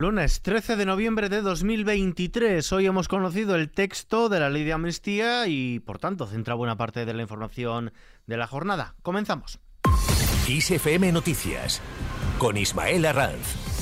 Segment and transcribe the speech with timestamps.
[0.00, 2.72] Lunes 13 de noviembre de 2023.
[2.72, 6.76] Hoy hemos conocido el texto de la ley de amnistía y, por tanto, centra buena
[6.76, 7.92] parte de la información
[8.26, 8.96] de la jornada.
[9.02, 9.60] Comenzamos.
[10.48, 11.80] ISFM Noticias
[12.38, 13.73] con Ismael Arranz.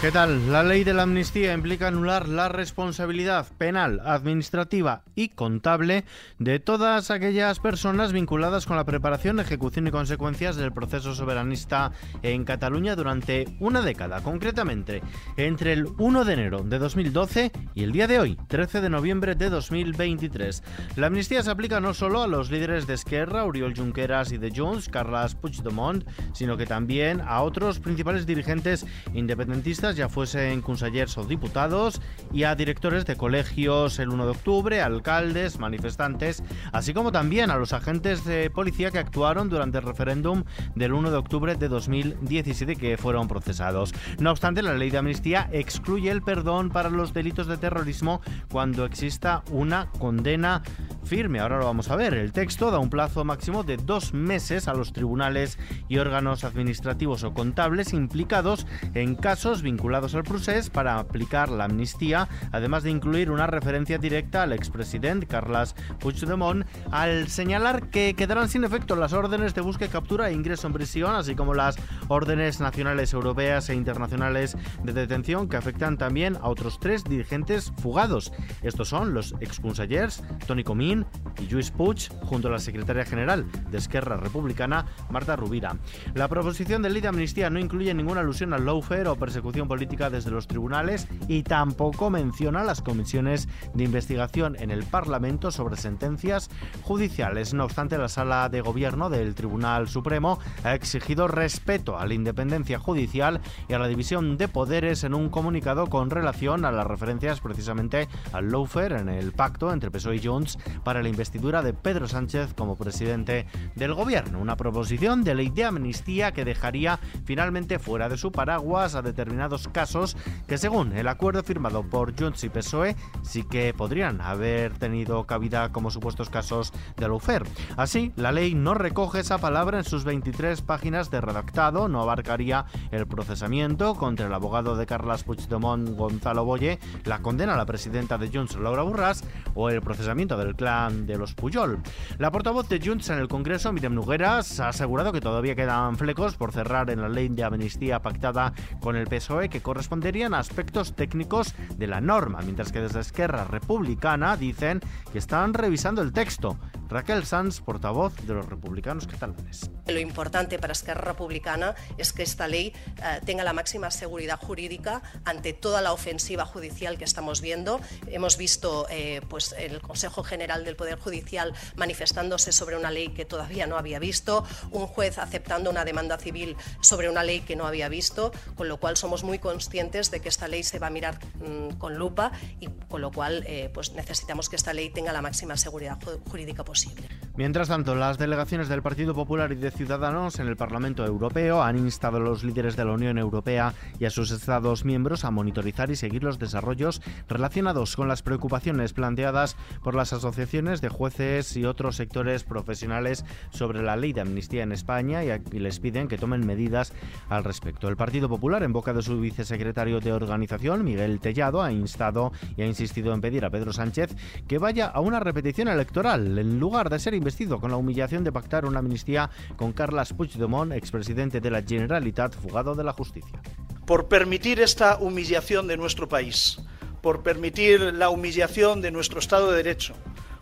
[0.00, 0.52] ¿Qué tal?
[0.52, 6.04] La ley de la amnistía implica anular la responsabilidad penal, administrativa y contable
[6.38, 11.90] de todas aquellas personas vinculadas con la preparación, ejecución y consecuencias del proceso soberanista
[12.22, 15.02] en Cataluña durante una década, concretamente
[15.36, 19.34] entre el 1 de enero de 2012 y el día de hoy, 13 de noviembre
[19.34, 20.62] de 2023.
[20.94, 24.52] La amnistía se aplica no solo a los líderes de Esquerra, Oriol Junqueras y de
[24.54, 31.24] Junts, Carles Puigdemont, sino que también a otros principales dirigentes independentistas ya fuesen consellers o
[31.24, 32.00] diputados,
[32.32, 37.56] y a directores de colegios el 1 de octubre, alcaldes, manifestantes, así como también a
[37.56, 42.76] los agentes de policía que actuaron durante el referéndum del 1 de octubre de 2017
[42.76, 43.94] que fueron procesados.
[44.18, 48.84] No obstante, la ley de amnistía excluye el perdón para los delitos de terrorismo cuando
[48.84, 50.62] exista una condena
[51.04, 51.40] firme.
[51.40, 52.14] Ahora lo vamos a ver.
[52.14, 55.58] El texto da un plazo máximo de dos meses a los tribunales
[55.88, 61.66] y órganos administrativos o contables implicados en casos vinculados vinculados al procés para aplicar la
[61.66, 68.48] amnistía, además de incluir una referencia directa al expresidente Carles Puigdemont, al señalar que quedarán
[68.48, 71.76] sin efecto las órdenes de búsqueda, captura e ingreso en prisión, así como las
[72.08, 78.32] órdenes nacionales, europeas e internacionales de detención que afectan también a otros tres dirigentes fugados.
[78.62, 81.06] Estos son los exconsellers Toni Comín
[81.40, 85.76] y Lluís Puig, junto a la secretaria general de Esquerra Republicana, Marta Rubira.
[86.14, 90.10] La proposición de ley de amnistía no incluye ninguna alusión al lawfare o persecución política
[90.10, 96.50] desde los tribunales y tampoco menciona las comisiones de investigación en el Parlamento sobre sentencias
[96.82, 97.54] judiciales.
[97.54, 102.78] No obstante, la sala de gobierno del Tribunal Supremo ha exigido respeto a la independencia
[102.78, 107.40] judicial y a la división de poderes en un comunicado con relación a las referencias
[107.40, 112.08] precisamente al lawfare en el pacto entre PSOE y Junts para la investidura de Pedro
[112.08, 114.40] Sánchez como presidente del gobierno.
[114.40, 119.57] Una proposición de ley de amnistía que dejaría finalmente fuera de su paraguas a determinados
[119.66, 125.24] casos que según el acuerdo firmado por Junts y PSOE sí que podrían haber tenido
[125.24, 127.44] cabida como supuestos casos de Lufer.
[127.76, 132.66] Así, la ley no recoge esa palabra en sus 23 páginas de redactado, no abarcaría
[132.90, 138.18] el procesamiento contra el abogado de Carles Puigdemont, Gonzalo Boye, la condena a la presidenta
[138.18, 139.24] de Junts, Laura Burras,
[139.54, 141.78] o el procesamiento del clan de los Puyol.
[142.18, 146.36] La portavoz de Junts en el Congreso, Miriam Nugueras, ha asegurado que todavía quedan flecos
[146.36, 150.94] por cerrar en la ley de amnistía pactada con el PSOE que corresponderían a aspectos
[150.94, 154.80] técnicos de la norma, mientras que desde Esquerra Republicana dicen
[155.12, 156.56] que están revisando el texto.
[156.88, 159.70] Raquel Sanz, portavoz de los republicanos catalanes.
[159.86, 162.72] Lo importante para Esquerra Republicana es que esta ley
[163.02, 167.80] eh, tenga la máxima seguridad jurídica ante toda la ofensiva judicial que estamos viendo.
[168.06, 173.26] Hemos visto eh, pues, el Consejo General del Poder Judicial manifestándose sobre una ley que
[173.26, 177.66] todavía no había visto, un juez aceptando una demanda civil sobre una ley que no
[177.66, 180.90] había visto, con lo cual somos muy conscientes de que esta ley se va a
[180.90, 185.12] mirar mm, con lupa y con lo cual eh, pues necesitamos que esta ley tenga
[185.12, 185.98] la máxima seguridad
[186.30, 187.27] jurídica posible posible.
[187.38, 191.78] Mientras tanto, las delegaciones del Partido Popular y de Ciudadanos en el Parlamento Europeo han
[191.78, 195.88] instado a los líderes de la Unión Europea y a sus Estados miembros a monitorizar
[195.88, 201.64] y seguir los desarrollos relacionados con las preocupaciones planteadas por las asociaciones de jueces y
[201.64, 206.44] otros sectores profesionales sobre la ley de amnistía en España y, les piden que tomen
[206.44, 206.92] medidas
[207.28, 207.86] al respecto.
[207.86, 212.62] El Partido Popular, en boca de su vicesecretario de organización, Miguel Tellado, ha instado y
[212.62, 214.16] ha insistido en pedir a Pedro Sánchez
[214.48, 217.14] que vaya a una repetición electoral en lugar de ser
[217.60, 222.74] con la humillación de pactar una amnistía con Carles Puigdemont, expresidente de la Generalitat, fugado
[222.74, 223.40] de la justicia.
[223.84, 226.58] Por permitir esta humillación de nuestro país,
[227.02, 229.94] por permitir la humillación de nuestro Estado de Derecho,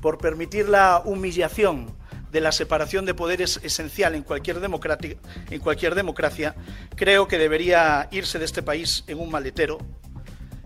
[0.00, 1.94] por permitir la humillación
[2.32, 6.54] de la separación de poderes esencial en cualquier democracia,
[6.96, 9.78] creo que debería irse de este país en un maletero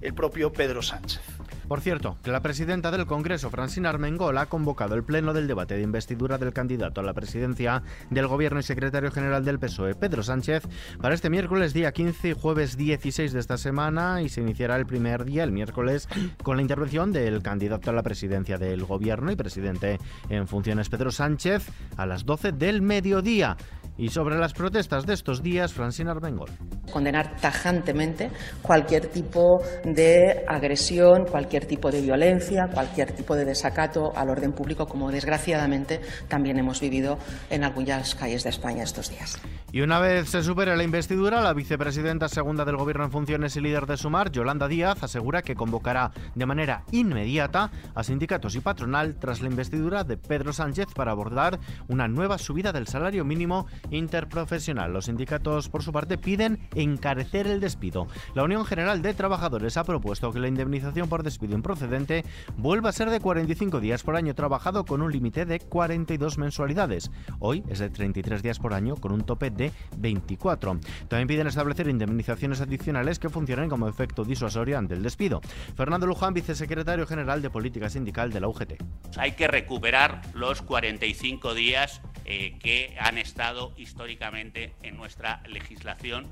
[0.00, 1.22] el propio Pedro Sánchez.
[1.68, 5.76] Por cierto, que la presidenta del Congreso, Francina Armengol, ha convocado el pleno del debate
[5.76, 10.22] de investidura del candidato a la presidencia del Gobierno y secretario general del PSOE, Pedro
[10.22, 10.62] Sánchez,
[11.00, 14.86] para este miércoles día 15 y jueves 16 de esta semana y se iniciará el
[14.86, 16.08] primer día, el miércoles,
[16.42, 21.10] con la intervención del candidato a la presidencia del Gobierno y presidente en funciones, Pedro
[21.10, 23.56] Sánchez, a las 12 del mediodía.
[23.96, 26.50] Y sobre las protestas de estos días, Francina Armengol.
[26.92, 28.28] Condenar tajantemente
[28.60, 34.52] cualquier tipo de agresión, cualquier cualquier tipo de violencia, cualquier tipo de desacato al orden
[34.52, 37.18] público, como desgraciadamente también hemos vivido
[37.48, 39.38] en algunas calles de España estos días.
[39.72, 43.60] Y una vez se supere la investidura, la vicepresidenta segunda del Gobierno en funciones y
[43.60, 49.16] líder de Sumar, Yolanda Díaz, asegura que convocará de manera inmediata a sindicatos y patronal
[49.16, 51.58] tras la investidura de Pedro Sánchez para abordar
[51.88, 54.92] una nueva subida del salario mínimo interprofesional.
[54.92, 58.06] Los sindicatos, por su parte, piden encarecer el despido.
[58.34, 62.24] La Unión General de Trabajadores ha propuesto que la indemnización por despido improcedente
[62.56, 67.10] vuelva a ser de 45 días por año trabajado con un límite de 42 mensualidades.
[67.40, 70.78] Hoy es de 33 días por año con un tope de 24.
[71.08, 75.40] También piden establecer indemnizaciones adicionales que funcionen como efecto disuasorio ante el despido.
[75.76, 78.82] Fernando Luján, vicesecretario general de Política Sindical de la UGT.
[79.16, 86.26] Hay que recuperar los 45 días eh, que han estado históricamente en nuestra legislación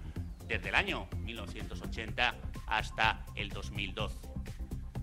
[0.48, 2.34] desde el año 1980
[2.66, 4.31] hasta el 2012.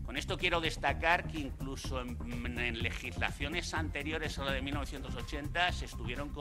[0.09, 6.31] Con esto quiero destacar que incluso en, legislaciones anteriores a la de 1980 se estuvieron,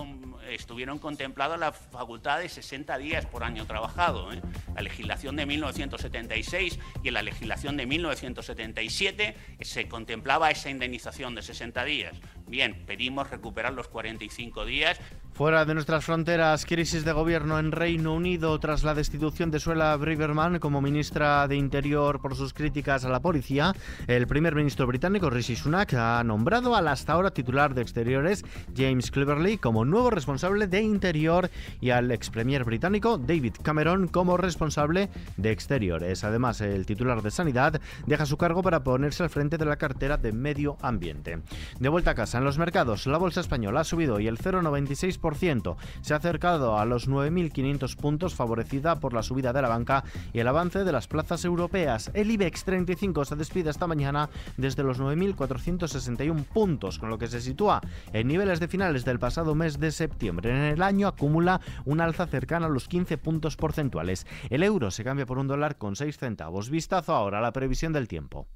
[0.48, 4.32] estuvieron contempladas la facultad de 60 días por año trabajado.
[4.32, 4.40] ¿eh?
[4.78, 11.42] La legislación de 1976 y en la legislación de 1977 se contemplaba esa indemnización de
[11.42, 12.16] 60 días.
[12.46, 15.00] Bien, pedimos recuperar los 45 días
[15.38, 19.96] Fuera de nuestras fronteras, crisis de gobierno en Reino Unido tras la destitución de Suela
[19.96, 23.72] Braverman como ministra de Interior por sus críticas a la policía.
[24.08, 28.44] El primer ministro británico Rishi Sunak ha nombrado al hasta ahora titular de Exteriores
[28.76, 34.38] James Cleverly como nuevo responsable de Interior y al ex premier británico David Cameron como
[34.38, 36.24] responsable de Exteriores.
[36.24, 40.16] Además, el titular de Sanidad deja su cargo para ponerse al frente de la cartera
[40.16, 41.40] de Medio Ambiente.
[41.80, 45.76] De vuelta a casa en los mercados, la bolsa española ha subido y el 0,96%
[46.02, 50.40] se ha acercado a los 9.500 puntos favorecida por la subida de la banca y
[50.40, 52.10] el avance de las plazas europeas.
[52.14, 57.40] El IBEX 35 se despide esta mañana desde los 9.461 puntos, con lo que se
[57.40, 57.80] sitúa
[58.12, 60.50] en niveles de finales del pasado mes de septiembre.
[60.50, 64.26] En el año acumula un alza cercana a los 15 puntos porcentuales.
[64.50, 66.70] El euro se cambia por un dólar con 6 centavos.
[66.70, 68.48] Vistazo ahora a la previsión del tiempo.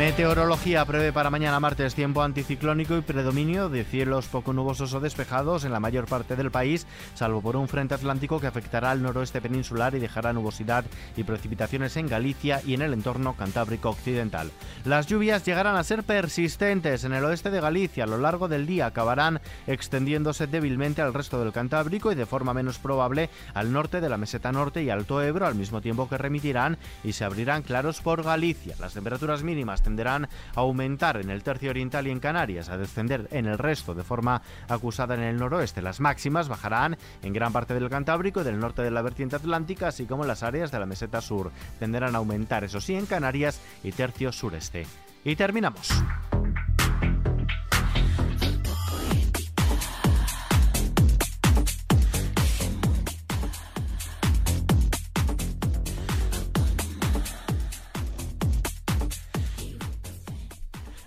[0.00, 5.64] Meteorología prevé para mañana martes tiempo anticiclónico y predominio de cielos poco nubosos o despejados
[5.64, 9.42] en la mayor parte del país, salvo por un frente atlántico que afectará al noroeste
[9.42, 10.86] peninsular y dejará nubosidad
[11.18, 14.50] y precipitaciones en Galicia y en el entorno cantábrico occidental.
[14.86, 18.66] Las lluvias llegarán a ser persistentes en el oeste de Galicia a lo largo del
[18.66, 24.00] día, acabarán extendiéndose débilmente al resto del Cantábrico y de forma menos probable al norte
[24.00, 27.60] de la meseta norte y Alto Ebro, al mismo tiempo que remitirán y se abrirán
[27.60, 28.76] claros por Galicia.
[28.80, 33.28] Las temperaturas mínimas tenderán a aumentar en el tercio oriental y en Canarias, a descender
[33.32, 35.82] en el resto de forma acusada en el noroeste.
[35.82, 39.88] Las máximas bajarán en gran parte del Cantábrico y del norte de la vertiente atlántica,
[39.88, 41.50] así como en las áreas de la meseta sur.
[41.78, 44.86] Tenderán a aumentar, eso sí, en Canarias y tercio sureste.
[45.24, 45.90] Y terminamos.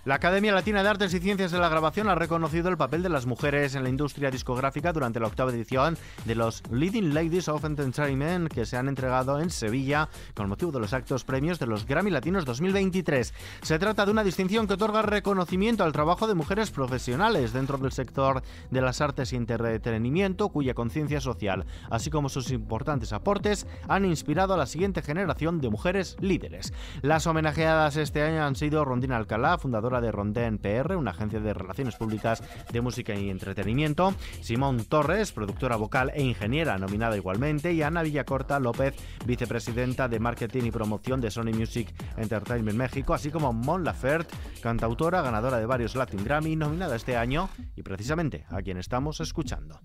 [0.06, 3.08] La Academia Latina de Artes y Ciencias de la Grabación ha reconocido el papel de
[3.08, 7.64] las mujeres en la industria discográfica durante la octava edición de los Leading Ladies of
[7.64, 11.86] Entertainment que se han entregado en Sevilla con motivo de los actos premios de los
[11.86, 13.34] Grammy Latinos 2023.
[13.62, 17.94] Se trata de una distinción que otorga reconocimiento al trabajo de mujeres profesionales dentro del
[17.94, 24.04] sector de las artes y entretenimiento cuya conciencia social, así como sus importantes aportes, han
[24.04, 26.74] inspirado a la siguiente generación de mujeres líderes.
[27.02, 31.54] Las homenajeadas este año han sido Rondina Alcalá, fundadora de Rondén PR, una agencia de
[31.54, 37.82] relaciones públicas de música y entretenimiento, Simón Torres, productora vocal e ingeniera nominada igualmente, y
[37.82, 38.96] Ana Villacorta López,
[39.26, 45.22] vicepresidenta de marketing y promoción de Sony Music Entertainment México, así como Mon Laferte, cantautora
[45.22, 49.80] ganadora de varios Latin Grammy, nominada este año y precisamente a quien estamos escuchando.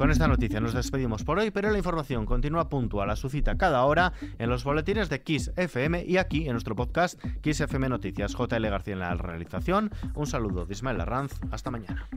[0.00, 3.58] Con esta noticia nos despedimos por hoy, pero la información continúa puntual a su cita
[3.58, 7.90] cada hora en los boletines de Kiss FM y aquí en nuestro podcast Kiss FM
[7.90, 8.32] Noticias.
[8.32, 9.90] JL García en la realización.
[10.14, 11.38] Un saludo de Ismael Arranz.
[11.50, 12.08] Hasta mañana.